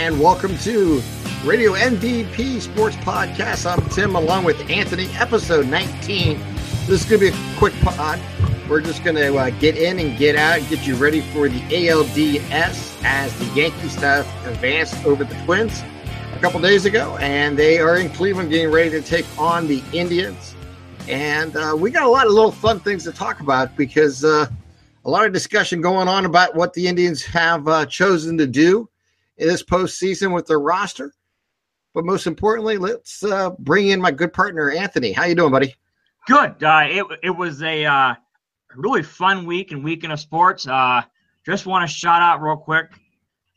[0.00, 1.02] and welcome to
[1.44, 3.70] Radio MVP Sports Podcast.
[3.70, 6.38] I'm Tim along with Anthony, episode 19.
[6.86, 8.18] This is going to be a quick pod.
[8.66, 11.60] We're just going to uh, get in and get out, get you ready for the
[11.68, 15.82] ALDS as the Yankees have advanced over the Twins
[16.34, 19.82] a couple days ago, and they are in Cleveland getting ready to take on the
[19.92, 20.54] Indians.
[21.08, 24.46] And uh, we got a lot of little fun things to talk about because uh,
[25.04, 28.88] a lot of discussion going on about what the Indians have uh, chosen to do
[29.40, 31.12] in this postseason with their roster.
[31.94, 35.12] But most importantly, let's uh, bring in my good partner Anthony.
[35.12, 35.74] How you doing, buddy?
[36.28, 36.62] Good.
[36.62, 38.14] Uh, it it was a uh,
[38.76, 40.68] really fun week and weekend of sports.
[40.68, 41.02] Uh,
[41.44, 42.90] just want to shout out real quick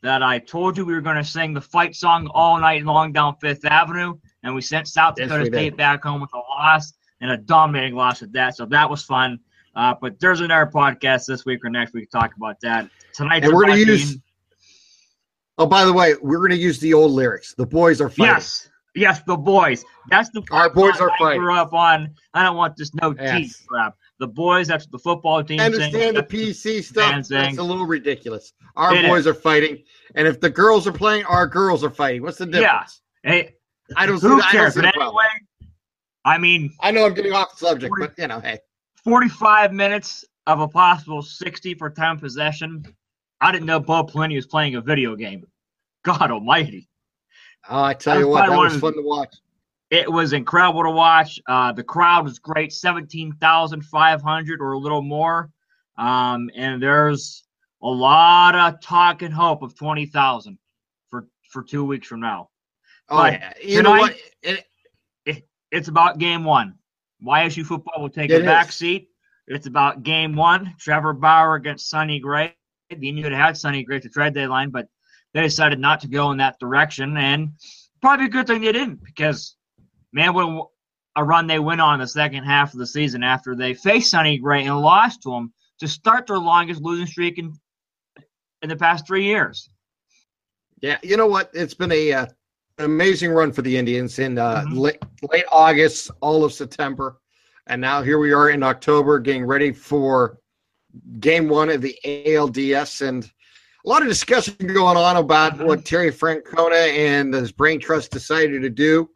[0.02, 3.12] that I told you we were going to sing the fight song all night long
[3.12, 5.76] down Fifth Avenue, and we sent South Dakota we State did.
[5.76, 8.56] back home with a loss and a dominating loss at that.
[8.56, 9.38] So that was fun.
[9.76, 12.88] Uh, but there's another podcast this week or next week to talk about that.
[13.12, 14.18] Tonight, And we're gonna use-
[15.58, 17.54] Oh, by the way, we're going to use the old lyrics.
[17.54, 18.24] The boys are fighting.
[18.34, 19.84] yes, yes, the boys.
[20.08, 21.40] That's the Our boys are I fighting.
[21.42, 22.12] grew up on.
[22.34, 23.30] I don't want this no Yes.
[23.30, 23.94] teeth crap.
[24.18, 24.66] The boys.
[24.68, 25.60] That's the football team.
[25.60, 27.10] I understand the PC stuff.
[27.12, 28.52] fans That's a little ridiculous.
[28.76, 29.84] Our It boys are fighting,
[30.16, 32.22] and if the girls are playing, our girls are fighting.
[32.22, 32.60] What's the Yeah.
[32.72, 33.02] difference?
[33.22, 33.54] Hey,
[33.96, 34.26] I don't see.
[34.26, 34.74] who I don't cares?
[34.74, 35.24] see But anyway,
[36.24, 38.58] I mean, I know I'm getting off the subject, but you know, hey,
[39.04, 42.82] 45 minutes of a possible 60 for time possession.
[43.44, 45.44] I didn't know Bo Pelini was playing a video game.
[46.02, 46.88] God Almighty!
[47.68, 49.34] oh, I tell That you what, that was fun to watch.
[49.90, 51.38] It was incredible to watch.
[51.46, 55.50] Uh, the crowd was great, 17,500 or a little more.
[55.98, 57.44] Um, and there's
[57.82, 60.58] a lot of talk and hope of 20,000
[61.10, 62.48] for for two weeks from now.
[63.10, 64.16] Oh, But you know what?
[64.42, 64.64] It,
[65.70, 66.76] It's about game one.
[67.22, 68.74] YSU football will take a back is.
[68.74, 69.10] seat.
[69.48, 70.74] It's about game one.
[70.78, 72.54] Trevor Bauer against Sonny Gray.
[73.00, 74.88] The Indians had Sonny Gray the trade deadline, but
[75.32, 77.16] they decided not to go in that direction.
[77.16, 77.50] And
[78.00, 79.56] probably a good thing they didn't because,
[80.12, 80.68] man, what
[81.16, 84.10] a run they went on in the second half of the season after they faced
[84.10, 87.52] Sonny Gray and lost to him to start their longest losing streak in,
[88.62, 89.68] in the past three years.
[90.80, 91.50] yeah, you know what?
[91.54, 92.26] It's been a uh,
[92.78, 94.76] an amazing run for the Indians in uh, Mhm.
[94.78, 94.98] late,
[95.32, 97.20] late August, all of September,
[97.68, 100.38] and now here we are in October, getting ready for
[101.20, 103.24] game one of the ALDS, and
[103.84, 105.66] a lot of discussion going on about Mhm.
[105.66, 109.10] what Terry Francona and his brain trust decided to do.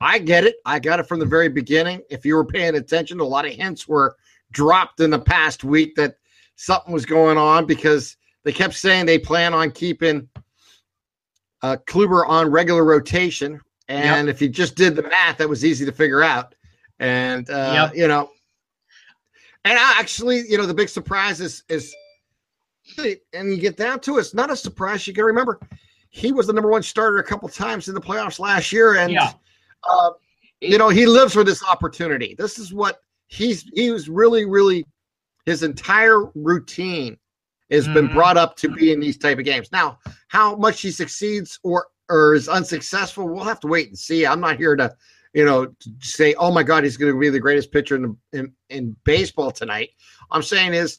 [0.00, 0.56] I get it.
[0.64, 2.02] I got it from the very beginning.
[2.10, 4.16] If you were paying attention, a lot of hints were
[4.50, 6.16] dropped in the past week that
[6.56, 10.28] something was going on because they kept saying they plan on keeping
[11.62, 13.60] uh, Kluber on regular rotation.
[13.88, 16.54] And if you just did the math, that was easy to figure out.
[17.00, 17.96] And, uh, Yep.
[17.96, 18.30] you know,
[19.64, 21.94] and I actually, you know, the big surprise is, is,
[23.32, 25.06] and you get down to it, it's not a surprise.
[25.06, 25.60] You got to remember,
[26.10, 28.96] he was the number one starter a couple times in the playoffs last year.
[28.96, 29.32] And, Yeah.
[29.88, 30.10] uh,
[30.60, 32.34] you know, he lives for this opportunity.
[32.36, 34.84] This is what he's, he was really, really,
[35.46, 37.16] his entire routine
[37.70, 38.14] has been Mhm.
[38.14, 39.70] brought up to be in these type of games.
[39.72, 44.26] Now, how much he succeeds or or is unsuccessful, we'll have to wait and see.
[44.26, 44.92] I'm not here to,
[45.32, 48.38] you know, say, oh my God, he's going to be the greatest pitcher in, the,
[48.38, 49.90] in in baseball tonight.
[50.30, 50.98] I'm saying is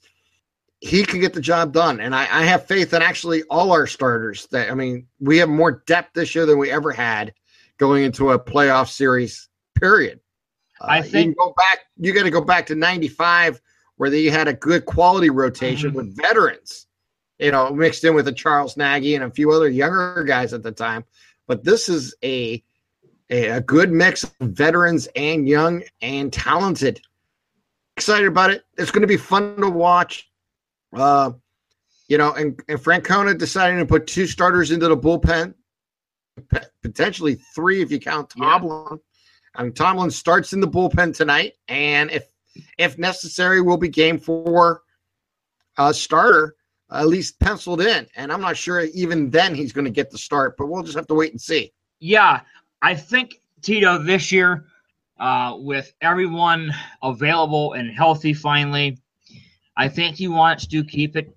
[0.79, 3.87] he can get the job done, and I, I have faith in actually all our
[3.87, 4.47] starters.
[4.51, 7.33] That I mean, we have more depth this year than we ever had
[7.77, 9.47] going into a playoff series.
[9.75, 10.19] Period.
[10.81, 11.79] I Uh, you think- go back.
[11.97, 13.59] You got to go back to '95
[13.97, 15.95] where they had a good quality rotation Mhm.
[15.95, 16.87] with veterans,
[17.37, 20.63] you know, mixed in with a Charles Nagy and a few other younger guys at
[20.63, 21.03] the time.
[21.47, 22.63] But this is a
[23.31, 27.01] a, good mix of veterans and young and talented.
[27.97, 28.63] Excited about it.
[28.77, 30.29] It's going to be fun to watch.
[30.93, 31.31] Uh,
[32.07, 35.53] you know, and, and Francona deciding to put two starters into the bullpen,
[36.81, 38.57] potentially three if you count Yeah.
[38.57, 38.99] Tomlin.
[39.55, 42.27] I mean, Tomlin starts in the bullpen tonight, and if
[42.77, 44.81] if necessary, will be game four
[45.77, 46.55] uh, starter
[46.91, 48.07] at least penciled in.
[48.15, 50.97] And I'm not sure even then he's going to get the start, but we'll just
[50.97, 51.71] have to wait and see.
[51.99, 52.41] Yeah,
[52.81, 54.65] I think Tito this year,
[55.19, 56.73] uh, with everyone
[57.03, 58.97] available and healthy finally,
[59.77, 61.35] I think he wants to keep it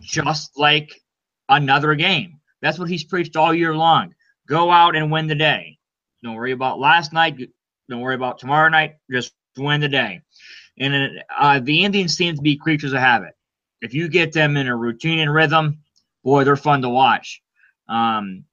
[0.00, 1.02] just like
[1.48, 2.40] another game.
[2.62, 4.14] That's what he's preached all year long.
[4.48, 5.78] Go out and win the day.
[6.22, 7.36] Don't worry about last night.
[7.88, 8.96] Don't worry about tomorrow night.
[9.10, 10.22] Just win the day.
[10.78, 13.34] And uh, the Indians seem to be creatures of habit.
[13.82, 15.80] If you get them in a routine and rhythm,
[16.22, 17.42] boy, they're fun to watch.
[17.88, 18.44] Um,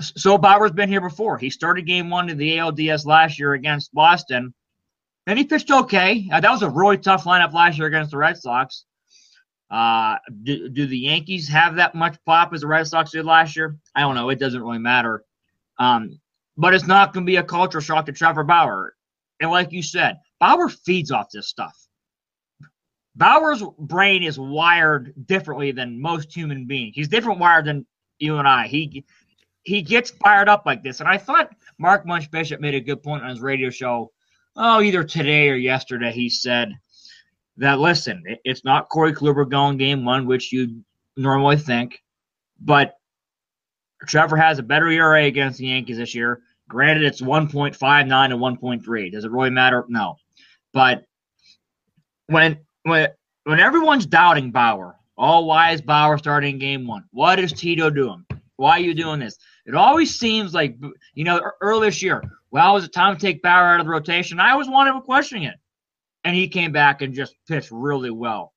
[0.00, 1.38] so Bauer's been here before.
[1.38, 4.54] He started game one of the ALDS last year against Boston,
[5.26, 6.28] and he pitched okay.
[6.32, 8.84] Uh, that was a really tough lineup last year against the Red Sox.
[9.70, 13.54] Uh, do, do the Yankees have that much pop as the Red Sox did last
[13.56, 13.76] year?
[13.94, 14.30] I don't know.
[14.30, 15.24] It doesn't really matter.
[15.78, 16.20] Um,
[16.56, 18.94] but it's not going to be a culture shock to Trevor Bauer.
[19.40, 21.76] And like you said, Bauer feeds off this stuff.
[23.14, 26.94] Bauer's brain is wired differently than most human beings.
[26.94, 27.86] He's different wired than
[28.18, 28.66] you and I.
[28.66, 29.04] He
[29.70, 30.98] he gets fired up like this.
[30.98, 34.10] And I thought Mark Munch Bishop made a good point on his radio show.
[34.56, 36.76] Oh, either today or yesterday, he said
[37.56, 40.82] that listen, it's not Corey Kluber going game one, which you
[41.16, 42.02] normally think,
[42.60, 42.94] but
[44.08, 46.40] Trevor has a better ERA against the Yankees this year.
[46.68, 49.12] Granted, it's 1.59 to 1.3.
[49.12, 49.84] Does it really matter?
[49.88, 50.16] No.
[50.72, 51.04] But
[52.26, 53.08] when when
[53.44, 57.04] when everyone's doubting Bauer, why is Bauer starting game one?
[57.12, 58.24] What is Tito doing?
[58.60, 59.38] Why are you doing this?
[59.64, 60.76] It always seems like
[61.14, 62.22] you know earlier this year.
[62.50, 64.38] Well, was it time to take Bauer out of the rotation?
[64.38, 65.54] I was one of them questioning it,
[66.24, 68.52] and he came back and just pitched really well.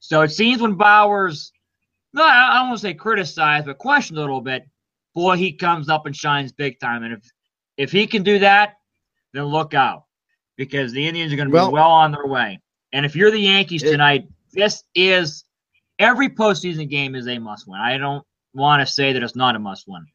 [0.00, 1.52] So it seems when Bauer's,
[2.12, 4.68] no, I don't want to say criticized, but questioned a little bit.
[5.14, 7.02] Boy, he comes up and shines big time.
[7.02, 7.32] And if
[7.78, 8.74] if he can do that,
[9.32, 10.04] then look out
[10.56, 12.60] because the Indians are going to well, be well on their way.
[12.92, 15.44] And if you're the Yankees it, tonight, this is
[15.98, 17.80] every postseason game is a must win.
[17.80, 18.22] I don't
[18.56, 20.06] want to say that it's not a must win.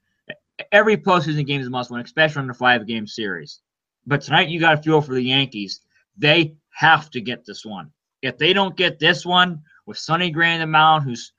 [0.71, 3.61] Every postseason game is a must win, especially in a five game series.
[4.05, 5.81] But tonight, you got to feel for the Yankees.
[6.17, 7.91] They have to get this one.
[8.21, 11.33] If they don't get this one with Sonny Gray in the mound, who's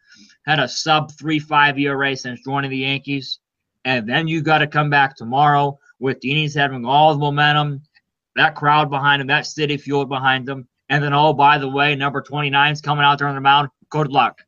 [0.47, 3.39] had a sub three five ERA since joining the Yankees,
[3.85, 7.83] and then you got to come back tomorrow with the having all the momentum,
[8.37, 11.95] that crowd behind them, that city fueled behind them, and then oh by the way,
[11.95, 13.69] number 29 is coming out there on the mound.
[13.89, 14.41] Good luck,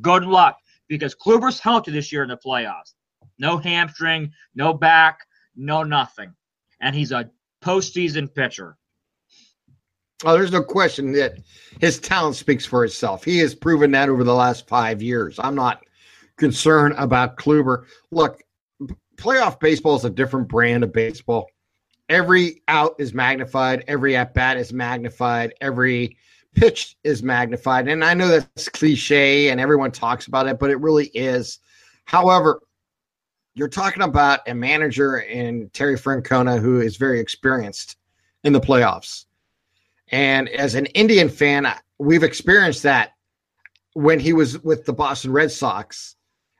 [0.00, 0.56] good luck,
[0.88, 2.94] because Kluber's healthy this year in the playoffs.
[3.38, 5.18] No hamstring, no back,
[5.56, 6.32] no nothing,
[6.80, 7.30] and he's a
[7.62, 8.76] postseason pitcher.
[10.24, 11.38] Oh, there's no question that
[11.80, 13.24] his talent speaks for itself.
[13.24, 15.38] He has proven that over the last five years.
[15.38, 15.84] I'm not
[16.36, 17.84] concerned about Kluber.
[18.10, 18.42] Look,
[19.16, 21.46] playoff baseball is a different brand of baseball.
[22.08, 26.16] Every out is magnified, every at bat is magnified, every
[26.54, 27.88] pitch is magnified.
[27.88, 31.58] And I know that's cliche and everyone talks about it, but it really is.
[32.04, 32.60] However,
[33.54, 37.96] you're talking about a manager in Terry Francona who is very experienced
[38.42, 39.26] in the playoffs.
[40.08, 41.66] And as an Indian fan,
[41.98, 43.12] we've experienced that
[43.94, 46.16] when he was with the Boston Red Sox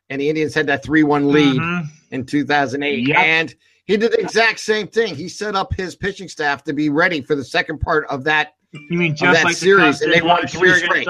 [0.08, 1.86] and the Indians had that 3 1 lead mm-hmm.
[2.10, 3.08] in 2008.
[3.08, 3.18] Yep.
[3.18, 3.54] And
[3.84, 5.14] he did the exact same thing.
[5.14, 8.54] He set up his pitching staff to be ready for the second part of that,
[8.90, 11.06] you mean just that like series, the and they won three straight.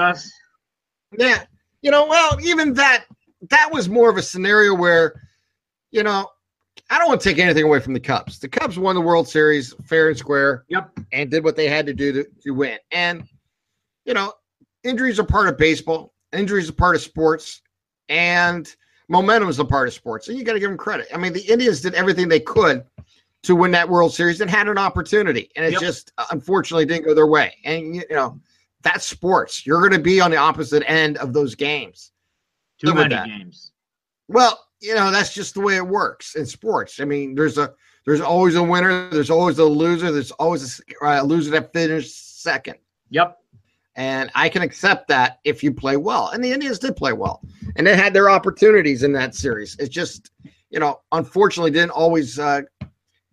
[1.17, 1.43] Yeah.
[1.81, 3.05] You know, well, even that,
[3.49, 5.21] that was more of a scenario where,
[5.91, 6.29] you know,
[6.89, 8.39] I don't want to take anything away from the Cubs.
[8.39, 10.65] The Cubs won the World Series fair and square.
[10.69, 10.91] Yep.
[11.11, 12.77] And did what they had to do to, to win.
[12.91, 13.27] And,
[14.05, 14.33] you know,
[14.83, 17.61] injuries are part of baseball, injuries are part of sports.
[18.07, 18.73] And
[19.07, 21.07] momentum is a part of sports, and you got to give them credit.
[21.13, 22.85] I mean, the Indians did everything they could
[23.45, 25.81] to win that World Series and had an opportunity, and it yep.
[25.81, 27.55] just uh, unfortunately didn't go their way.
[27.63, 28.39] And you know,
[28.81, 29.65] that's sports.
[29.65, 32.11] You're going to be on the opposite end of those games.
[32.79, 33.71] Too Live many games.
[34.27, 36.99] Well, you know, that's just the way it works in sports.
[36.99, 37.73] I mean, there's a
[38.05, 42.43] there's always a winner, there's always a loser, there's always a, uh, loser that finished
[42.43, 42.75] second.
[43.09, 43.39] Yep.
[43.95, 46.29] And I can accept that if you play well.
[46.29, 47.41] And the Indians did play well.
[47.75, 49.75] And they had their opportunities in that series.
[49.79, 50.31] It's just,
[50.69, 52.61] you know, unfortunately didn't always uh,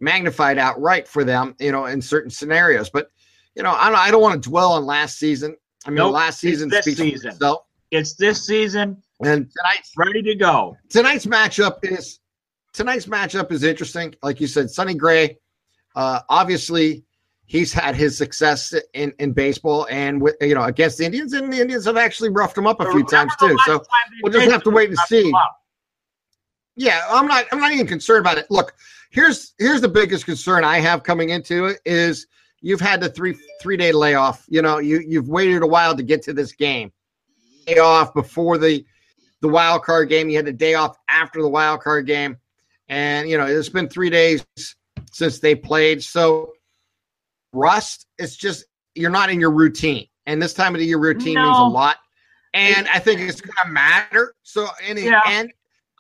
[0.03, 2.91] magnified outright for them, you know, in certain scenarios.
[2.91, 3.11] But,
[3.55, 5.57] you know, I don't, I don't want to dwell on last season.
[5.87, 7.21] I mean, nope, last season speaks season.
[7.21, 7.63] for itself.
[7.91, 9.03] It's this season.
[9.25, 10.77] And tonight's ready to go.
[10.89, 12.19] Tonight's matchup is
[12.73, 14.15] tonight's matchup is interesting.
[14.23, 15.39] Like you said, Sonny Gray,
[15.95, 17.05] uh, obviously
[17.45, 21.53] he's had his success in, in baseball and with you know against the Indians, and
[21.53, 23.57] the Indians have actually roughed him up a few times too.
[23.67, 23.85] So
[24.23, 25.33] we'll just have to wait and see.
[26.77, 27.47] Yeah, I'm not.
[27.53, 28.47] I'm not even concerned about it.
[28.51, 28.75] Look,
[29.11, 32.27] here's here's the biggest concern I have coming into it is
[32.61, 34.45] you've had the three three day layoff.
[34.49, 36.93] You know, you you've waited a while to get to this game.
[37.67, 38.85] Day off before the
[39.41, 40.31] the wild card game.
[40.31, 42.39] You had the day off after the wild card game,
[42.89, 44.45] and you know it's been three days
[45.13, 46.03] since they played.
[46.03, 46.55] So
[47.53, 48.07] rust.
[48.19, 48.65] It's just
[48.95, 51.45] you're not in your routine, and this time of the year routine no.
[51.45, 51.99] means a lot.
[52.55, 54.35] And I think it's going to matter.
[54.43, 55.23] So in the yeah.
[55.27, 55.53] end,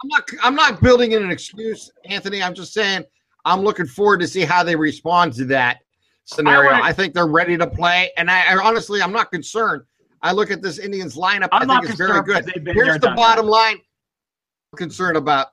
[0.03, 2.43] I'm not I'm not building in an excuse, Anthony.
[2.43, 3.05] I'm just saying
[3.45, 5.79] I'm looking forward to see how they respond to that
[6.25, 6.71] scenario.
[6.71, 9.83] I, I think they're ready to play, and I, I, honestly I'm not concerned.
[10.23, 11.49] I look at this Indians lineup.
[11.53, 12.51] I'm I think it's very good.
[12.67, 13.53] Here's the bottom that.
[13.53, 13.77] line.
[14.73, 15.49] I'm concerned about,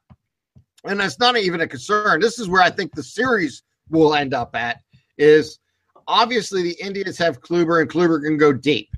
[0.86, 2.20] and that's not even a concern.
[2.20, 4.82] This is where I think the series will end up at.
[5.18, 5.60] Is
[6.08, 8.90] obviously the Indians have Kluber and Kluber can go deep.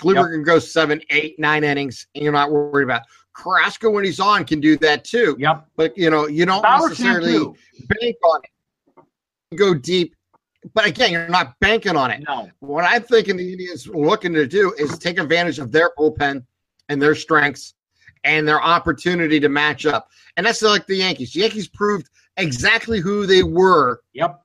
[0.00, 0.30] Kluber Yep.
[0.30, 3.02] can go seven, eight, nine innings, and you're not worried about.
[3.38, 5.36] Carrasco when he's on can do that too.
[5.38, 5.66] Yep.
[5.76, 7.38] But you know, you don't Bauer necessarily
[8.00, 9.56] bank on it.
[9.56, 10.14] Go deep.
[10.74, 12.24] But again, you're not banking on it.
[12.26, 12.50] No.
[12.58, 16.44] What I'm thinking the Indians are looking to do is take advantage of their bullpen
[16.88, 17.74] and their strengths
[18.24, 20.08] and their opportunity to match up.
[20.36, 21.32] And that's like the Yankees.
[21.32, 24.42] The Yankees proved exactly who they were Yep.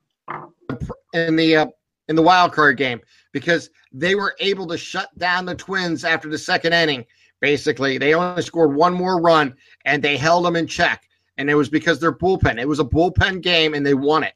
[1.13, 1.65] in the uh,
[2.09, 6.29] in the wild card game because they were able to shut down the Twins after
[6.29, 7.05] the second inning.
[7.43, 11.09] Basically, they only scored one more run and they held them in check.
[11.37, 12.57] And it was because their bullpen.
[12.57, 14.35] It was a bullpen game and they won it.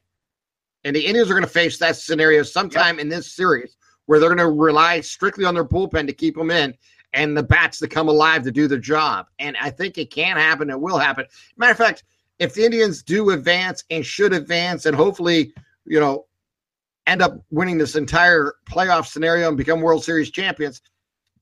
[0.84, 4.28] And the Indians are going to face that scenario sometime in this series where they're
[4.28, 6.74] going to rely strictly on their bullpen to keep them in
[7.14, 9.24] and the bats to come alive to do the job.
[9.38, 10.68] And I think it can happen.
[10.68, 11.24] It will happen.
[11.56, 12.04] Matter of fact,
[12.38, 15.54] if the Indians do advance and should advance and hopefully,
[15.86, 16.26] you know,
[17.06, 20.82] end up winning this entire playoff scenario and become World Series champions,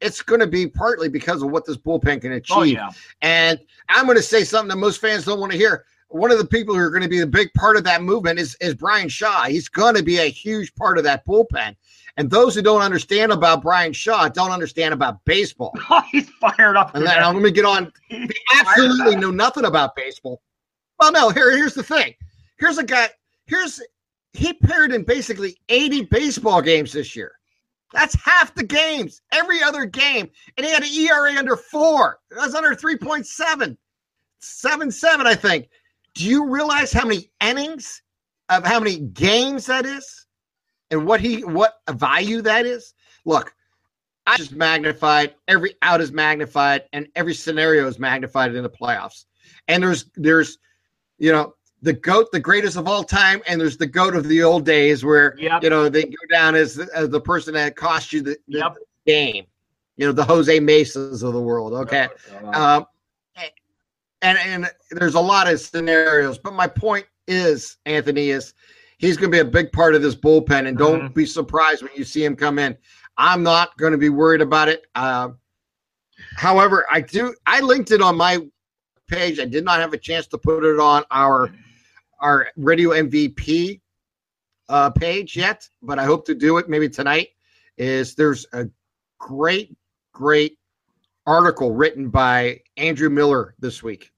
[0.00, 2.56] it's going to be partly because of what this bullpen can oh, achieve.
[2.56, 2.90] Oh yeah.
[3.22, 5.84] And I'm going to say something that most fans don't want to hear.
[6.08, 8.38] One of the people who are going to be a big part of that movement
[8.38, 9.44] is, is Bryan Shaw.
[9.44, 11.74] He's going to be a huge part of that bullpen.
[12.16, 15.74] And those who don't understand about Bryan Shaw don't understand about baseball.
[15.90, 16.94] Oh, he's fired up.
[16.94, 17.26] And then today.
[17.26, 17.92] let me get on.
[18.10, 20.40] They absolutely know nothing about baseball.
[20.98, 21.28] Well, no.
[21.30, 22.14] Here, here's the thing.
[22.58, 23.08] Here's a guy.
[23.46, 23.80] Here's
[24.32, 27.32] he paired in basically 80 baseball games this year.
[27.92, 29.22] That's half the games.
[29.32, 32.18] Every other game, and he had an ERA under four.
[32.36, 33.76] Was under 3.7,
[34.40, 35.68] seven seven, I think.
[36.14, 38.02] Do you realize how many innings
[38.48, 40.26] of how many games that is,
[40.90, 42.94] and what he what value that is?
[43.24, 43.54] Look,
[44.26, 45.34] I just magnified.
[45.46, 49.24] Every out is magnified, and every scenario is magnified in the playoffs.
[49.68, 50.58] And there's there's,
[51.18, 54.42] you know, the goat, the greatest of all time, and there's the goat of the
[54.42, 55.62] old days where Yep.
[55.62, 58.58] you know they go down as the, as the person that cost you the, the
[58.58, 58.76] Yep.
[59.06, 59.46] game.
[59.96, 61.72] You know, the Jose Mesas of the world.
[61.72, 62.08] Okay.
[62.52, 62.86] Um,
[64.22, 68.54] and and there's a lot of scenarios, but my point is, Anthony, is
[68.98, 71.92] he's going to be a big part of this bullpen, and don't be surprised when
[71.94, 72.76] you see him come in.
[73.18, 74.86] I'm not going to be worried about it.
[74.94, 75.30] Uh,
[76.36, 77.34] however, I do.
[77.46, 78.38] I linked it on my
[79.06, 79.38] page.
[79.38, 81.52] I did not have a chance to put it on our
[82.18, 83.80] our radio MVP
[84.68, 87.28] uh, page yet, but I hope to do it maybe tonight.
[87.78, 88.66] Is there's a
[89.18, 89.76] great,
[90.12, 90.58] great
[91.26, 94.12] article written by Andrew Miller this week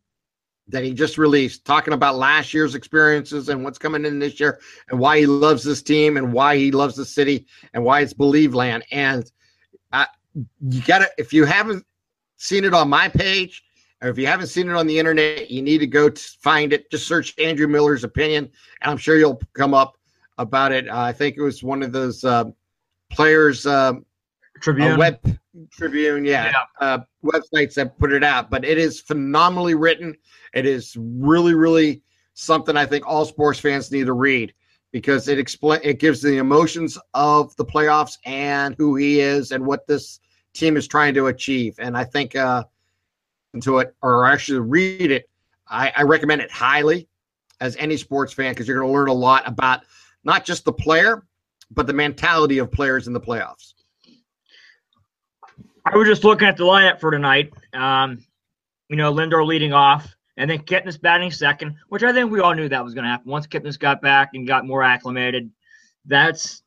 [0.68, 4.60] that he just released talking about last year's experiences and what's coming in this year
[4.90, 8.12] and why he loves this team and why he loves the city and why it's
[8.12, 9.32] believe land and
[9.92, 10.04] uh,
[10.60, 11.84] you gotta if you haven't
[12.36, 13.64] seen it on my page
[14.02, 16.72] or if you haven't seen it on the internet you need to go to find
[16.72, 16.90] it.
[16.90, 18.50] Just search andrew miller's opinion
[18.82, 19.96] and i'm sure you'll come up
[20.38, 20.88] about it.
[20.88, 22.44] Uh, i think it was one of those uh,
[23.10, 24.04] players um,
[24.60, 24.92] Tribune.
[24.92, 25.38] a web
[25.72, 30.16] tribune yeah, Uh, websites that put it out but it is phenomenally written.
[30.54, 32.02] It is really really
[32.34, 34.54] something i think all sports fans need to read
[34.92, 39.64] because it explain it gives the emotions of the playoffs and who he is and
[39.66, 40.20] what this
[40.54, 41.74] team is trying to achieve.
[41.78, 42.64] And i think uh
[43.54, 45.28] into it or actually read it
[45.68, 47.08] i, I recommend it highly
[47.60, 49.80] as any sports fan because you're going to learn a lot about
[50.24, 51.24] not just the player
[51.70, 53.74] but the mentality of players in the playoffs
[55.90, 57.52] I was just looking at the lineup for tonight.
[57.72, 58.22] Um,
[58.88, 62.54] you know, Lindor leading off, and then Kipnis batting second, which I think we all
[62.54, 63.30] knew that was going to happen.
[63.30, 65.50] Once Kipnis got back and got more acclimated,
[66.04, 66.62] that's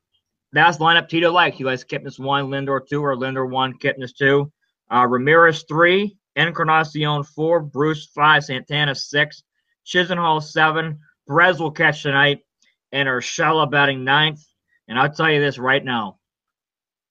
[0.53, 1.55] that's lineup Tito liked.
[1.55, 4.51] He likes Kipnis one, Lindor two, or Lindor one, Kipnis two.
[4.89, 9.43] Uh, Ramirez three, Encarnacion four, Bruce five, Santana six,
[9.85, 10.99] Chisenhall seven.
[11.27, 12.39] Perez will catch tonight,
[12.91, 14.41] and Urshela batting ninth.
[14.87, 16.17] And I'll tell you this right now.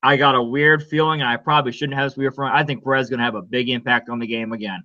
[0.03, 2.53] I got a weird feeling, and I probably shouldn't have this weird feeling.
[2.53, 4.83] I think Perez is going to have a big impact on the game again.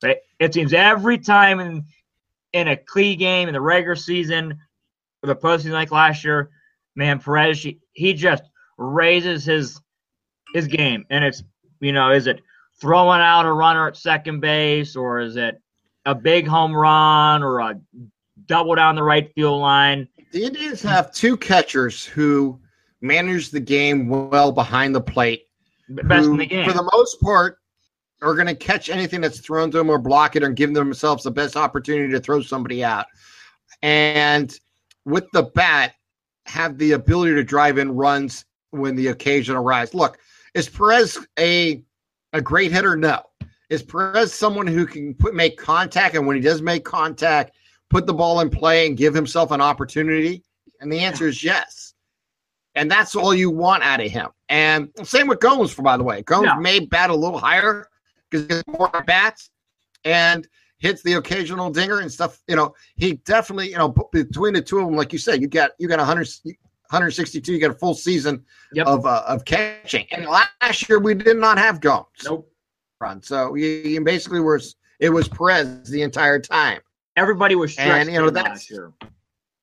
[0.00, 1.84] But it seems every time in
[2.52, 4.58] in a key game in the regular season,
[5.22, 6.50] or the postseason like last year,
[6.94, 8.42] man, Perez he, he just
[8.76, 9.80] raises his
[10.52, 11.42] his game, and it's
[11.80, 12.42] you know, is it
[12.82, 15.62] throwing out a runner at second base, or is it
[16.04, 17.80] a big home run, or a
[18.46, 20.08] double down the right field line?
[20.32, 22.60] The Indians have two catchers who
[23.00, 25.44] manage the game well behind the plate.
[25.88, 26.68] Best who, in the game.
[26.68, 27.58] For the most part,
[28.20, 31.22] are going to catch anything that's thrown to them or block it or give themselves
[31.22, 33.06] the best opportunity to throw somebody out.
[33.82, 34.52] And
[35.04, 35.94] with the bat,
[36.46, 39.94] have the ability to drive in runs when the occasion arises.
[39.94, 40.18] Look,
[40.54, 41.84] is Perez a
[42.32, 42.96] a great hitter?
[42.96, 43.22] No.
[43.70, 47.52] Is Perez someone who can put make contact and when he does make contact,
[47.88, 50.42] put the ball in play and give himself an opportunity?
[50.80, 51.94] And the answer is yes.
[52.74, 54.28] And that's all you want out of him.
[54.48, 56.22] And same with Gomes, for by the way.
[56.22, 56.56] Gomes Yeah.
[56.58, 57.86] may bat a little higher
[58.30, 59.50] because he gets more at bats
[60.04, 60.46] and
[60.78, 62.40] hits the occasional dinger and stuff.
[62.48, 65.48] You know, he definitely, you know, between the two of them, like you said, you
[65.48, 66.28] got you got a 100,
[66.92, 68.44] 162, you got a full season
[68.74, 68.86] Yep.
[68.86, 70.06] of uh, of catching.
[70.12, 72.50] And last year we did not have Gomes Nope.
[73.00, 73.22] run.
[73.22, 74.60] So you, you basically were
[75.00, 76.80] it was Perez the entire time.
[77.16, 78.92] Everybody was And, you know, that's- last year.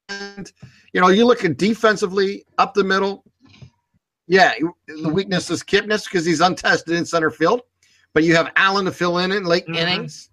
[0.10, 0.52] And
[0.94, 3.24] you know, you look at defensively up the middle.
[4.28, 4.54] Yeah,
[4.88, 7.62] the weakness is Kipnis because he's untested in center field,
[8.14, 9.76] but you have Allen to fill in in late Mhm.
[9.78, 10.30] innings,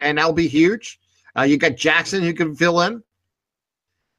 [0.00, 1.00] and that'll be huge.
[1.36, 3.02] Uh, you got Jackson who can fill in.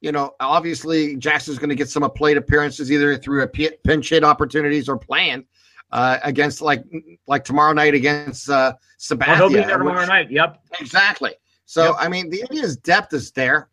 [0.02, 4.10] You know, obviously Jackson's going to get some of plate appearances either through a pinch
[4.10, 5.46] hit opportunities or playing
[5.92, 6.82] uh, against like
[7.28, 8.74] like tomorrow night against uh,
[9.16, 10.30] Well, he'll be there tomorrow which- night.
[10.30, 10.60] Yep.
[10.80, 11.34] Exactly.
[11.66, 11.94] So Yep.
[12.00, 13.68] I mean, the Indians' depth is there.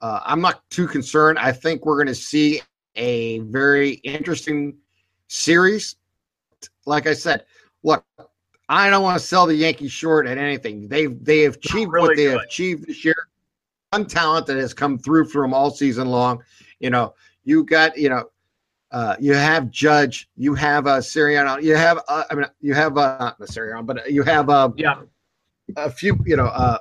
[0.00, 1.38] Uh, I'm not too concerned.
[1.38, 2.60] I think we're going to see
[2.96, 4.76] a very interesting
[5.28, 5.94] series.
[6.86, 7.44] Like I said,
[7.84, 8.04] look,
[8.68, 10.88] I don't want to sell the Yankees short at anything.
[10.88, 12.32] They've they have achieved really what they good.
[12.32, 13.14] have achieved this year.
[14.02, 16.42] Talent that has come through for them all season long.
[16.80, 18.24] You know, you got you know.
[18.90, 22.98] Uh, you have Judge, you have uh, Siriano, you have uh, I mean you have
[22.98, 24.96] uh, not the Siriano, but you have uh, Yeah.
[25.76, 26.76] a few, you know, uh,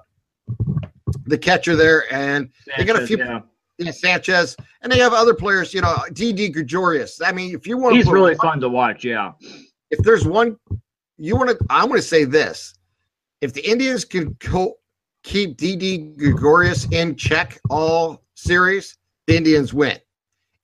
[1.24, 3.40] the catcher there, and They got a Sanchez, few- yeah.
[3.80, 7.22] know, Sanchez, and they have other players, you know, Didi Gregorius.
[7.22, 9.06] I mean, if you want to, He's really fun to watch.
[9.06, 9.32] Yeah.
[9.90, 10.58] If there's one,
[11.18, 12.74] you want to, I want to say this:
[13.40, 14.76] if the Indians can co-
[15.24, 18.98] keep Didi Gregorius in check all series,
[19.28, 19.98] the Indians win.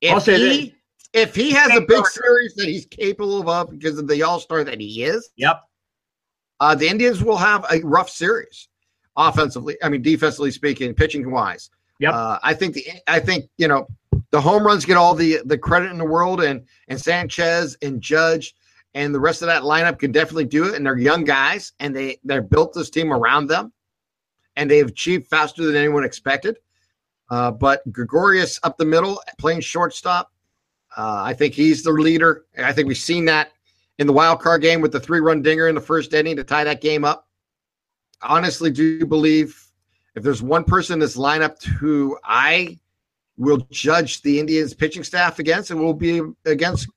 [0.01, 0.75] If he,
[1.13, 4.63] if he has a big series that he's capable of because of the All Star
[4.63, 5.61] that he is, Yep.
[6.59, 8.67] uh, the Indians will have a rough series,
[9.15, 9.77] offensively.
[9.83, 11.69] I mean, defensively speaking, pitching wise.
[11.99, 12.13] Yep.
[12.13, 13.87] Uh, I think the I think you know
[14.31, 17.99] the home runs get all the the credit in the world, and and Sanchez and
[18.01, 18.53] Judge
[18.93, 20.75] and the rest of that lineup can definitely do it.
[20.75, 23.74] And they're young guys, and they they're built this team around them,
[24.57, 26.57] and they've achieved faster than anyone expected.
[27.29, 30.31] Uh, but Gregorius up the middle, playing shortstop.
[30.98, 32.46] Uh, I think he's the leader.
[32.57, 33.51] I think we've seen that
[34.00, 36.43] in the wild card game with the three run dinger in the first inning to
[36.43, 37.27] tie that game up.
[38.22, 39.63] Honestly, do believe
[40.15, 42.79] if there's one person in this lineup who I
[43.37, 46.89] will judge the Indians pitching staff against, it will be against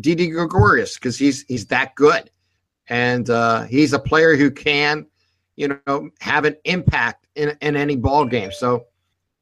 [0.00, 2.30] Didi Gregorius because he's he's that good,
[2.88, 5.06] and uh, he's a player who can,
[5.58, 8.52] you know, have an impact in, in any ball game.
[8.52, 8.86] So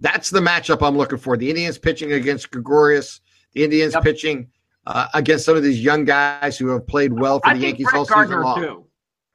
[0.01, 3.21] that's the matchup I'm looking for: the Indians pitching against Gregorius,
[3.53, 4.03] the Indians Yep.
[4.03, 4.49] pitching
[4.87, 7.85] uh, against some of these young guys who have played well for I the Yankees
[7.87, 8.61] Brett all season Gardner long.
[8.63, 8.87] too.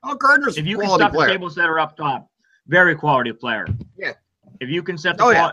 [0.04, 1.30] Oh, Gardner's a If you can quality set the player.
[1.30, 2.30] table setter up top,
[2.68, 3.68] very quality player.
[3.98, 4.14] Yeah.
[4.60, 5.52] If you can set the Oh, yeah.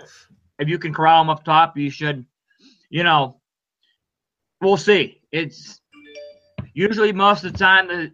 [0.58, 2.24] if you can corral him up top, you should.
[2.88, 3.40] You know,
[4.62, 5.20] we'll see.
[5.32, 5.80] It's
[6.72, 8.10] usually most of the time the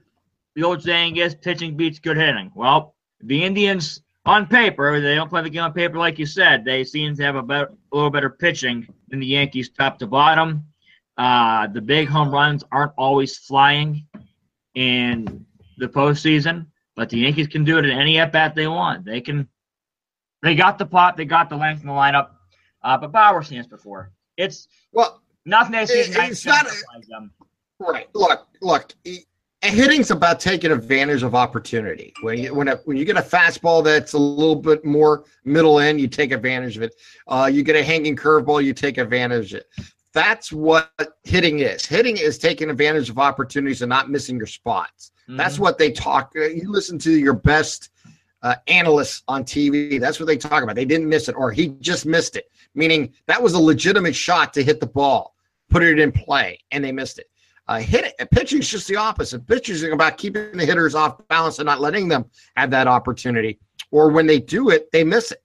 [0.56, 2.50] the old saying is pitching beats good hitting.
[2.54, 2.93] Well,
[3.26, 6.64] the Indians on paper they don't play the game on paper like you said.
[6.64, 10.06] They seem to have a, better, a little better pitching than the Yankees top to
[10.06, 10.64] bottom.
[11.16, 14.06] Uh, the big home runs aren't always flying
[14.74, 15.44] in
[15.78, 19.04] the postseason, but the Yankees can do it in any at bat they want.
[19.04, 19.48] They can.
[20.42, 21.16] They got the pot.
[21.16, 22.30] They got the length in the lineup.
[22.82, 24.10] Uh, but Bauer stands before.
[24.36, 27.30] It's Well, nothing see It- it's not- satisfies them.
[27.78, 28.08] Right.
[28.14, 28.92] Look, look.
[29.64, 32.12] Hitting's about taking advantage of opportunity.
[32.22, 35.78] When you when a, when you get a fastball that's a little bit more middle
[35.80, 36.94] end, you take advantage of it.
[37.28, 39.66] Uh, you get a hanging curveball, you take advantage of it.
[40.12, 40.92] That's what
[41.24, 41.84] hitting is.
[41.84, 45.10] Hitting is taking advantage of opportunities and not missing your spots.
[45.26, 45.60] That's Mhm.
[45.60, 46.32] what they talk.
[46.36, 47.90] uh, You listen to your best
[48.42, 49.98] uh, analysts on TV.
[49.98, 50.76] That's what they talk about.
[50.76, 54.52] They didn't miss it, or he just missed it, meaning that was a legitimate shot
[54.52, 55.34] to hit the ball,
[55.70, 57.30] put it in play, and they missed it.
[57.66, 58.30] Uh, hit it.
[58.30, 59.46] Pitching is just the opposite.
[59.46, 63.58] Pitching is about keeping the hitters off balance and not letting them have that opportunity.
[63.90, 65.42] Or when they do it, they miss it,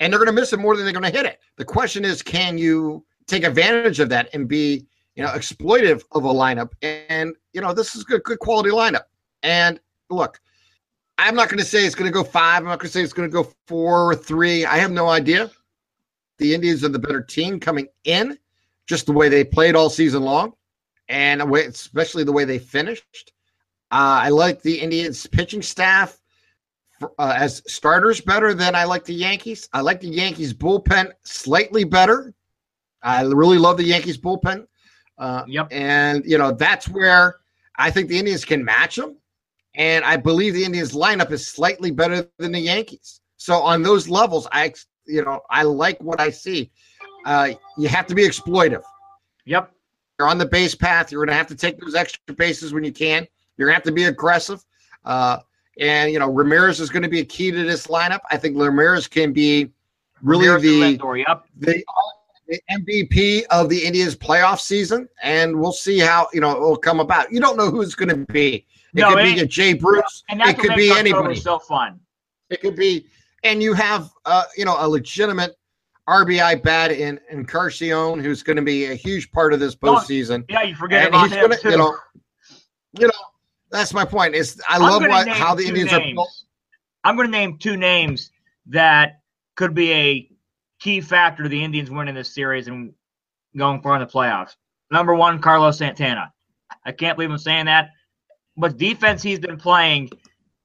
[0.00, 1.38] and they're going to miss it more than they're going to hit it.
[1.56, 6.24] The question is, can you take advantage of that and be, you know, exploitive of
[6.24, 6.70] a lineup?
[6.82, 9.04] And you know, this is good, good quality lineup.
[9.42, 10.40] And look,
[11.18, 12.58] I'm not going to say it's going to go five.
[12.58, 14.64] I'm not going to say it's going to go four or three.
[14.64, 15.50] I have no idea.
[16.38, 18.38] The Indians are the better team coming in,
[18.86, 20.54] just the way they played all season long,
[21.10, 23.32] and especially the way they finished.
[23.92, 26.18] Uh, I like the Indians pitching staff
[26.98, 29.68] for, uh, as starters better than I like the Yankees.
[29.72, 32.32] I like the Yankees bullpen slightly better.
[33.02, 34.66] I really love the Yankees bullpen.
[35.18, 35.68] Uh, Yep.
[35.70, 37.36] and you know that's where
[37.76, 39.16] I think the Indians can match them,
[39.74, 43.20] and I believe the Indians lineup is slightly better than the Yankees.
[43.36, 44.72] So on those levels, I
[45.06, 46.70] you know I like what I see.
[47.26, 48.82] Uh, you have to be exploitive.
[49.44, 49.70] Yep.
[50.26, 51.10] On the base path.
[51.10, 53.26] You're going to have to take those extra bases when you can.
[53.56, 54.64] You're going to have to be aggressive.
[55.04, 55.38] Uh,
[55.78, 58.20] and, you know, Ramirez is going to be a key to this lineup.
[58.30, 59.70] I think Ramirez can be
[60.22, 61.44] really the, yep.
[61.58, 61.84] the,
[62.48, 65.08] the MVP of the Indians playoff season.
[65.22, 67.32] And we'll see how, you know, it will come about.
[67.32, 68.66] You don't know who it's going to be.
[68.94, 70.24] It No, could it be a Jay Bruce.
[70.28, 71.36] And that's It could be anybody.
[71.36, 72.00] So fun.
[72.50, 73.06] It could be,
[73.44, 75.56] and you have, uh, you know, a legitimate
[76.10, 80.44] RBI bat in Encarnacion, who's going to be a huge part of this postseason.
[80.48, 81.70] Yeah, you forget And about he's him gonna, too.
[81.70, 81.96] you know,
[82.98, 83.12] you know,
[83.70, 84.34] that's my point.
[84.34, 86.16] Is I I'm love what how the Indians are names.
[86.16, 86.30] built.
[87.04, 88.32] I'm going to name two names
[88.66, 89.20] that
[89.54, 90.30] could be a
[90.80, 92.92] key factor to the Indians winning this series and
[93.56, 94.56] going far in the playoffs.
[94.90, 96.32] Number one, Carlos Santana.
[96.84, 97.90] I can't believe I'm saying that,
[98.56, 100.10] but defense he's been playing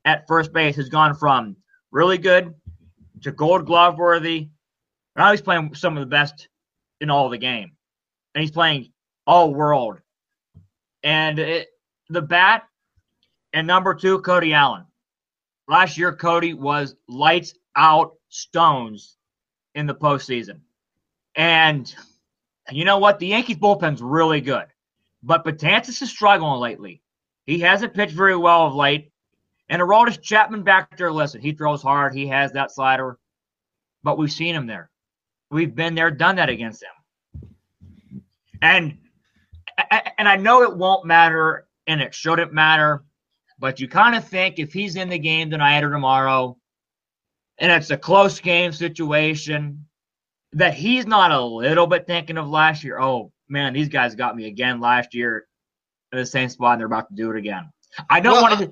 [0.05, 1.55] at first base has gone from
[1.91, 2.53] really good
[3.21, 4.49] to Gold Glove worthy.
[5.15, 6.49] Now he's playing some of the best
[7.01, 7.71] in all the game,
[8.33, 8.91] and he's playing
[9.25, 9.99] all world.
[11.03, 11.67] And it,
[12.09, 12.63] the bat,
[13.53, 14.85] and number two, Cody Allen.
[15.67, 19.17] Last year, Cody was lights out stones
[19.73, 20.59] in the postseason.
[21.35, 21.93] And
[22.71, 23.19] you know what?
[23.19, 24.65] The Yankees bullpen's really good.
[25.23, 27.01] But Betances is struggling lately.
[27.45, 29.11] He hasn't pitched very well of late.
[29.69, 32.13] And Aroldis Chapman back there, listen, he throws hard.
[32.13, 33.17] He has that slider.
[34.03, 34.89] But we've seen him there.
[35.51, 37.51] We've been there, done that against them.
[38.61, 38.97] And
[40.17, 43.03] and I know it won't matter and it shouldn't matter,
[43.59, 46.57] but you kind of think if he's in the game tonight or tomorrow,
[47.57, 49.85] and it's a close game situation,
[50.53, 52.99] that he's not a little bit thinking of last year.
[52.99, 55.45] Oh man, these guys got me again last year
[56.11, 57.69] in the same spot, and they're about to do it again.
[58.09, 58.59] I don't Well, want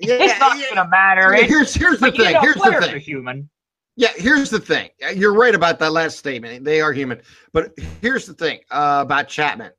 [0.00, 1.34] Yeah, it's not yeah, going to matter.
[1.36, 2.36] yeah, here's here's the thing.
[2.40, 3.00] Here's the thing.
[3.00, 3.48] human.
[3.96, 4.90] Yeah, here's the thing.
[5.14, 6.64] You're right about that last statement.
[6.64, 7.20] They are human.
[7.52, 9.70] But here's the thing uh, about Chapman.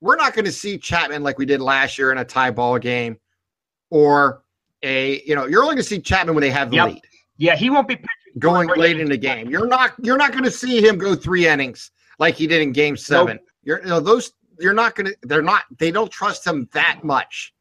[0.00, 2.78] We're not going to see Chapman like we did last year in a tie ball
[2.78, 3.18] game
[3.90, 4.44] or
[4.82, 6.86] a, you know, you're only going to see Chapman when they have the Yep.
[6.86, 7.02] lead
[7.36, 9.50] Yeah, he won't be pitching going late in the game.
[9.50, 12.72] You're not you're not going to see him go three innings like he did in
[12.72, 13.38] game 7.
[13.64, 17.00] You're you know those you're not going to they're not they don't trust him that
[17.02, 17.52] much.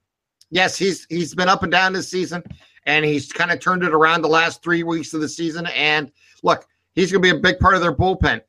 [0.49, 2.43] Yes, he's he's been up and down this season
[2.87, 6.11] and he's kind of turned it around the last 3 weeks of the season and
[6.41, 8.41] look, he's going to be a big part of their bullpen.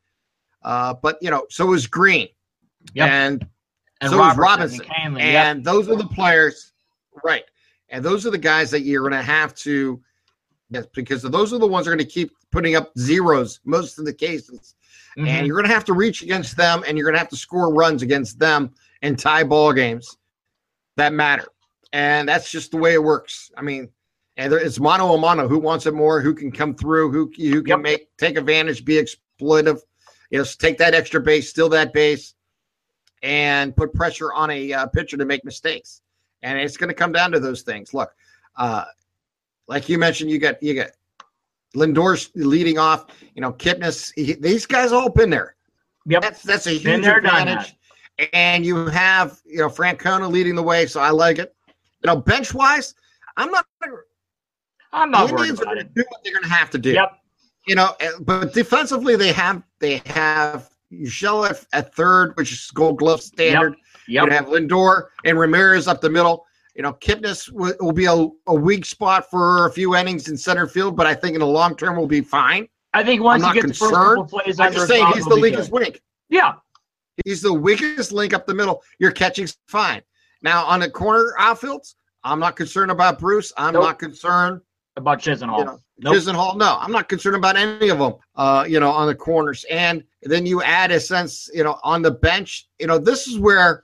[0.63, 2.27] Uh, but you know, so is Green.
[2.93, 3.09] Yep.
[3.09, 3.47] And
[4.01, 4.81] and so is Robertson.
[4.81, 5.19] and Kahnle.
[5.19, 5.45] Yep.
[5.45, 6.71] and those are the players,
[7.23, 7.43] right?
[7.89, 10.01] And those are the guys that you're going to have to,
[10.69, 13.99] yes, because those are the ones that are going to keep putting up zeros most
[13.99, 14.75] of the cases,
[15.17, 15.27] Mhm.
[15.27, 17.35] and you're going to have to reach against them, and you're going to have to
[17.35, 18.71] score runs against them
[19.01, 20.17] and tie ball games
[20.97, 21.47] that matter,
[21.93, 23.51] and that's just the way it works.
[23.57, 23.89] I mean,
[24.39, 25.49] and there, it's mono a mono.
[25.49, 26.21] Who wants it more?
[26.21, 27.11] Who can come through?
[27.11, 27.79] Who who can Yep.
[27.81, 29.81] make take advantage, be exploitive?
[30.31, 32.35] You know, take that extra base, steal that base
[33.21, 36.01] and put pressure on a uh, pitcher to make mistakes.
[36.41, 37.93] And it's going to come down to those things.
[37.93, 38.13] Look,
[38.55, 38.85] uh,
[39.67, 40.91] like you mentioned, you got you got
[41.75, 43.07] Lindor's leading off.
[43.35, 44.13] You know, Kipnis.
[44.15, 45.55] He, these guys all been there.
[46.05, 46.21] Yep.
[46.21, 47.75] That's that's a huge advantage.
[48.31, 51.53] And you have you know Francona leading the way, so I like it.
[51.67, 52.95] You know, bench wise,
[53.35, 53.65] I'm not.
[54.91, 55.83] I'm not worried Indians are about it.
[55.95, 56.91] to do what they're going to have to do.
[56.93, 57.11] Yep.
[57.67, 62.71] You know, eh, but defensively, they have they have Urshela at, at third, which is
[62.71, 63.75] Gold Glove standard.
[64.07, 64.25] Yep.
[64.25, 66.45] You have Lindor and Ramirez up the middle.
[66.75, 70.37] You know, Kipnis will, will be a, a weak spot for a few innings in
[70.37, 72.67] center field, but I think in the long term will be fine.
[72.93, 74.17] I think once I'm you get the first concerned.
[74.21, 76.01] couple plays I'm just saying he's the weakest link.
[76.29, 76.53] Yeah.
[77.25, 78.81] He's the weakest link up the middle.
[78.97, 80.01] Your catching's fine.
[80.41, 83.53] Now on the corner outfields, I'm not concerned about Bruce.
[83.57, 83.83] I'm Nope.
[83.83, 84.61] not concerned.
[84.99, 85.59] About Chisenhall.
[85.59, 86.15] You know, Nope.
[86.15, 88.15] Chisenhall, no, I'm not concerned about any of them.
[88.35, 92.01] Uh, you know, on the corners, and then you add a sense, you know, on
[92.01, 92.67] the bench.
[92.79, 93.83] You know, this is where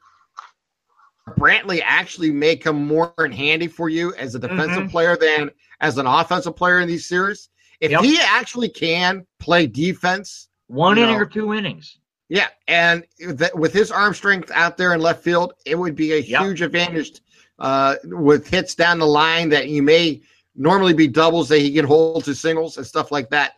[1.40, 4.92] Brantley actually may come more in handy for you as a defensive Mhm.
[4.92, 5.50] player than
[5.82, 7.50] as an offensive player in these series.
[7.80, 8.02] If Yep.
[8.04, 11.98] he actually can play defense, One inning know, or two innings.
[12.30, 16.14] yeah, and that with his arm strength out there in left field, it would be
[16.14, 16.42] a Yep.
[16.42, 17.22] huge advantage
[17.60, 20.22] uh, with hits down the line that you may
[20.56, 23.54] normally be doubles that he can hold to singles and stuff like that.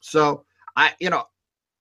[0.00, 0.44] So
[0.76, 1.24] I, you know,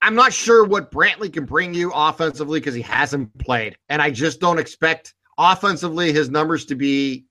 [0.02, 4.12] I'm not sure what Brantley can bring you offensively because he hasn't played, and I
[4.12, 7.26] just don't expect offensively his numbers to be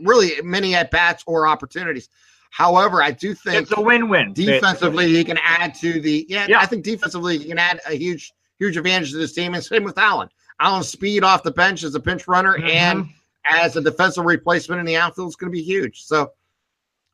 [0.00, 2.08] really many at bats or opportunities.
[2.50, 4.32] However, I do think It's a win-win.
[4.32, 6.60] defensively he can add to the yeah, Yeah.
[6.60, 9.84] I think defensively he can add a huge huge advantage to this team and same
[9.84, 10.28] with Allen.
[10.60, 12.68] Allen's speed off the bench as a pinch runner Mhm.
[12.70, 13.08] and
[13.50, 16.02] as a defensive replacement in the outfield is going to be huge.
[16.04, 16.32] So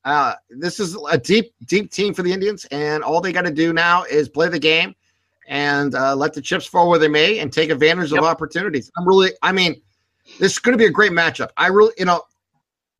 [0.05, 3.51] uh, this is a deep deep team for the Indians and all they got to
[3.51, 4.95] do now is play the game
[5.49, 8.21] and uh, let the chips fall where they may and take advantage Yep.
[8.21, 8.91] of opportunities.
[8.97, 9.81] I'm really, I mean,
[10.39, 11.51] this is going to be a great matchup.
[11.57, 12.23] I really, you know,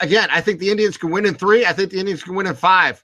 [0.01, 1.65] again, I think the Indians can win in three.
[1.67, 3.03] I think the Indians can win in five.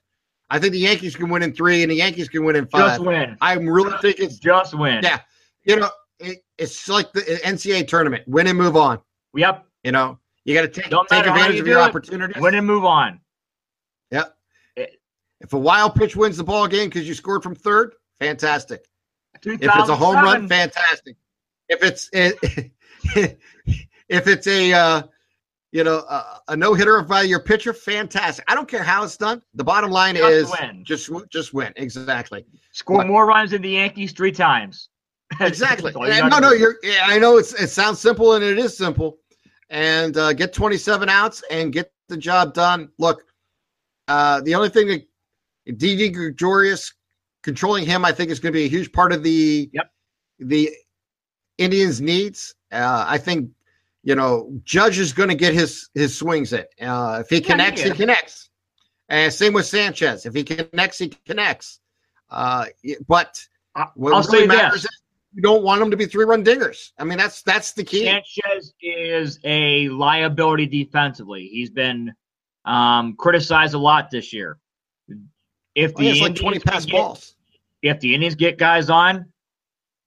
[0.51, 2.97] I think the Yankees can win in three, and the Yankees can win in five.
[2.97, 3.37] Just win.
[3.39, 4.99] I'm really thinking, Just win.
[5.01, 5.19] yeah,
[5.63, 5.89] you know,
[6.19, 8.99] it, it's like the NCAA tournament: win and move on.
[9.33, 9.65] Yep.
[9.85, 12.41] You know, you got to take Don't take advantage you of your it, opportunities.
[12.41, 13.19] Win and move on.
[14.11, 14.35] Yep.
[14.75, 18.85] If a wild pitch wins the ball game because you scored from third, fantastic.
[19.43, 21.15] If it's a home run, fantastic.
[21.67, 22.67] If it's if
[24.27, 25.01] it's a uh,
[25.71, 28.45] you know a, a no hitter by your pitcher, fantastic.
[28.47, 29.41] I don't care how it's done.
[29.55, 30.83] The bottom line Just is win.
[30.85, 31.73] just just win.
[31.77, 33.07] Exactly, Score What?
[33.07, 34.89] more runs than the Yankees three times.
[35.39, 35.91] exactly.
[35.91, 36.75] That's all you And gotta no, no, you're.
[37.03, 39.17] I know it's it sounds simple and it is simple,
[39.71, 42.89] and uh, get 27 outs and get the job done.
[42.99, 43.23] Look,
[44.07, 45.07] uh, the only thing that
[45.77, 46.93] Didi Gregorius
[47.41, 49.91] controlling him, I think, is going to be a huge part of the Yep.
[50.39, 50.69] the
[51.57, 52.53] Indians' needs.
[52.71, 53.49] Uh, I think
[54.03, 56.65] you know Judge is going to get his his swings in.
[56.81, 58.49] Uh, if he Yeah, he connects, he, connects.
[59.07, 60.25] And same with Sanchez.
[60.25, 61.79] If he connects, he connects.
[62.29, 62.65] Uh,
[63.07, 63.39] but
[63.95, 64.91] what I'll really matters this.
[64.91, 65.00] is
[65.33, 66.91] you don't want them to be three run dingers.
[66.97, 68.05] I mean, that's that's the key.
[68.05, 71.47] Sanchez is a liability defensively.
[71.51, 72.13] He's been
[72.65, 74.57] um, criticized a lot this year.
[75.75, 77.35] If Oh, the yeah, like 20 can pass get- balls.
[77.81, 79.25] if the Indians get guys on,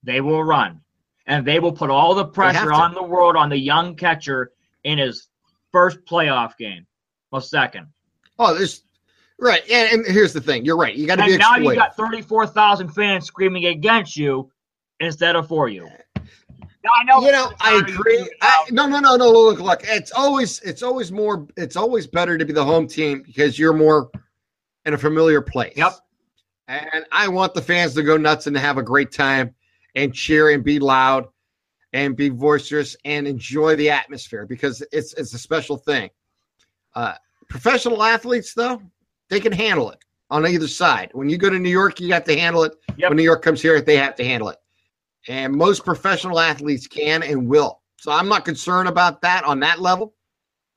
[0.03, 0.81] they will run,
[1.25, 4.51] and they will put all the pressure on the world on the young catcher
[4.83, 5.27] in his
[5.71, 6.85] first playoff game,
[7.31, 7.87] well, second.
[8.37, 8.83] Oh, there's
[9.39, 9.63] right.
[9.69, 10.63] And, and here's the thing.
[10.65, 10.95] You're right.
[10.95, 14.51] You got to be now you got thirty-four thousand fans screaming against you
[15.05, 15.87] instead of for you.
[16.85, 17.21] Now, I know.
[17.21, 18.29] you know, I agree.
[18.41, 19.31] I, no, no, no, no.
[19.31, 19.81] Look, look.
[19.85, 21.47] It's always, it's always more.
[21.57, 24.11] It's always better to be the home team because you're more
[24.85, 25.73] in a familiar place.
[25.75, 25.93] Yep.
[26.67, 29.55] And I want the fans to go nuts and to have a great time
[29.95, 31.27] and cheer and be loud
[31.93, 36.09] and be boisterous and enjoy the atmosphere because it's it's a special thing.
[36.93, 37.13] Uh,
[37.49, 38.81] professional athletes, though,
[39.29, 41.09] they can handle it on either side.
[41.13, 42.75] When you go to New York, you got to handle it.
[42.97, 43.09] Yep.
[43.09, 44.57] When New York comes here, they have to handle it.
[45.27, 47.81] And most professional athletes can and will.
[47.97, 50.13] So I'm not concerned about that on that level.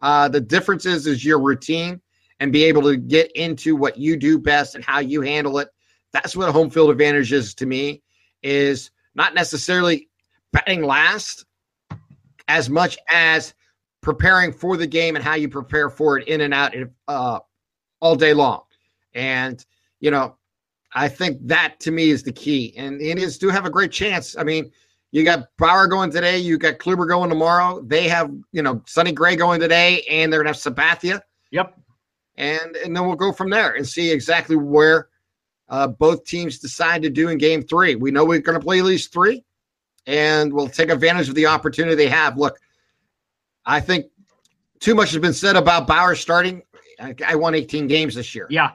[0.00, 2.00] Uh, the difference is is your routine
[2.40, 5.68] and be able to get into what you do best and how you handle it.
[6.12, 8.02] That's what a home field advantage is to me.
[8.42, 10.08] Is not necessarily
[10.52, 11.44] batting last
[12.46, 13.52] as much as
[14.00, 16.74] preparing for the game and how you prepare for it in and out
[17.08, 17.40] uh,
[18.00, 18.62] all day long.
[19.12, 19.62] And
[20.00, 20.37] you know,
[20.98, 22.74] I think that to me is the key.
[22.76, 24.36] And the Indians do have a great chance.
[24.36, 24.72] I mean,
[25.12, 27.80] you got Bauer going today, you got Kluber going tomorrow.
[27.82, 31.20] They have, you know, Sonny Gray going today, and they're gonna have Sabathia,
[31.52, 31.78] Yep.
[32.36, 35.08] and and then we'll go from there and see exactly where
[35.68, 37.94] uh, both teams decide to do in Game Three.
[37.94, 39.44] We know we're gonna play at least three,
[40.06, 42.36] and we'll take advantage of the opportunity they have.
[42.36, 42.58] Look,
[43.64, 44.06] I think
[44.80, 46.62] too much has been said about Bauer starting.
[47.00, 48.48] I, I won 18 games this year.
[48.50, 48.72] Yeah.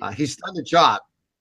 [0.00, 1.00] Uh, he's done the job,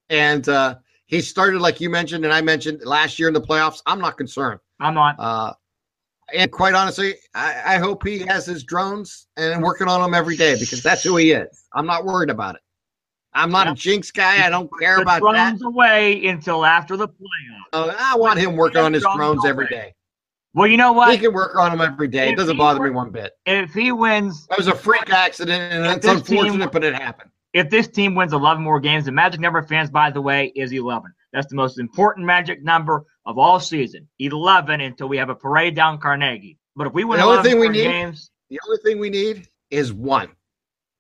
[0.10, 3.82] and uh, he started like you mentioned, and I mentioned last year in the playoffs.
[3.86, 4.60] I'm not concerned.
[4.80, 5.16] I'm not.
[5.20, 5.54] Uh,
[6.34, 10.36] and quite honestly, I, I hope he has his drones and working on them every
[10.36, 11.66] day because that's who he is.
[11.74, 12.62] I'm not worried about it.
[13.34, 13.74] I'm not Yeah.
[13.74, 14.46] a jinx guy.
[14.46, 15.50] I don't care the about that.
[15.50, 17.62] drones away until after the playoffs.
[17.72, 19.94] Uh, I want him working on his Drones drones every day.
[20.54, 21.12] Well, you know what?
[21.12, 22.30] He can work on them every day.
[22.32, 23.34] It doesn't he bother me one bit.
[23.46, 26.84] If he wins, That was a freak accident, and If it's this team- unfortunate, but
[26.84, 27.30] it happened.
[27.58, 30.52] If this team wins 11 more games, the magic number of fans, by the way,
[30.56, 31.12] is 11.
[31.34, 34.08] That's the most important magic number of all season.
[34.20, 36.58] 11 until we have a parade down Carnegie.
[36.76, 39.10] But if we win The only 11 thing we need- games, The only thing we
[39.10, 40.30] need is one.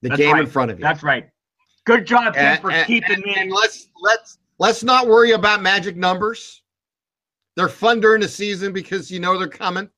[0.01, 0.83] The game in front of you.
[0.83, 1.29] that's right.
[1.85, 3.35] Good job, Tim, and, for and- keeping and- me.
[3.37, 6.61] and let's let's let's not worry about magic numbers.
[7.55, 9.89] They're fun during the season because you know they're coming.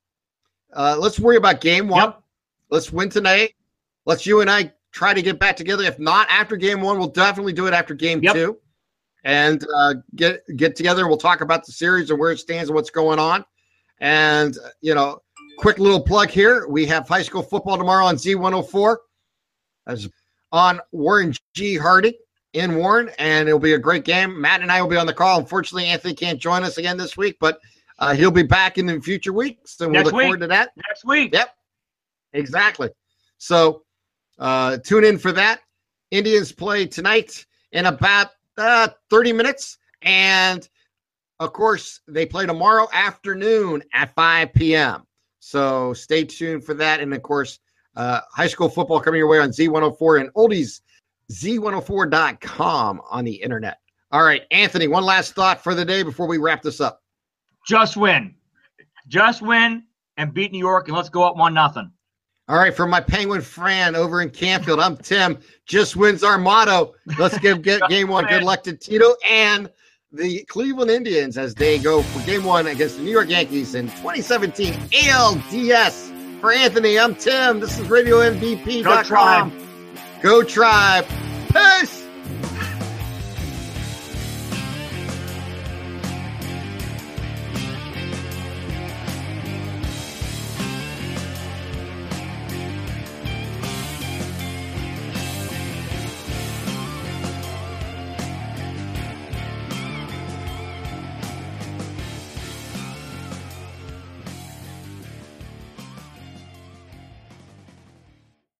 [0.72, 2.00] Uh, let's worry about game one.
[2.02, 2.22] Yep.
[2.70, 3.54] Let's win tonight.
[4.06, 5.84] Let's you and I try to get back together.
[5.84, 8.34] If not after game one, we'll definitely do it after game Yep.
[8.34, 8.58] two,
[9.24, 11.06] and uh, get get together.
[11.08, 13.44] We'll talk about the series and where it stands and what's going on.
[14.00, 15.20] And uh, you know,
[15.58, 18.96] quick little plug here: we have high school football tomorrow on Z104,
[19.86, 20.08] as
[20.52, 21.76] on Warren G.
[21.76, 22.14] Harding
[22.52, 24.40] in Warren, and it'll be a great game.
[24.40, 25.38] Matt and I will be on the call.
[25.38, 27.60] Unfortunately, Anthony can't join us again this week, but
[28.00, 30.24] uh, he'll be back in the future weeks, and we'll Next look week.
[30.24, 30.70] forward to that.
[30.88, 31.32] Next week.
[31.32, 31.54] Yep,
[32.32, 32.88] exactly.
[33.38, 33.84] So
[34.40, 35.60] uh, tune in for that.
[36.10, 40.68] Indians play tonight in about uh, 30 minutes, and
[41.38, 45.06] of course, they play tomorrow afternoon at 5 p.m.
[45.38, 47.60] So stay tuned for that, and of course,
[47.96, 50.80] uh, high school football coming your way on Z104 and oldies
[51.30, 53.78] Z104.com on the internet.
[54.12, 57.02] All right, Anthony, one last thought for the day before we wrap this up.
[57.66, 58.34] Just win.
[59.06, 59.84] Just win
[60.16, 61.92] and beat New York, and let's go up one nothing.
[62.50, 65.38] All right, for my Penguin Fran over in Canfield, I'm Tim.
[65.66, 66.94] Just wins our motto.
[67.16, 68.26] Let's give get game one.
[68.26, 69.70] Good luck to Tito and
[70.10, 73.86] the Cleveland Indians as they go for game one against the New York Yankees in
[73.86, 76.40] 2017 ALDS.
[76.40, 77.60] For Anthony, I'm Tim.
[77.60, 78.82] This is RadioMVP.com.
[78.82, 79.52] Go Tribe.
[80.20, 81.06] Go Tribe.
[81.52, 81.99] Peace.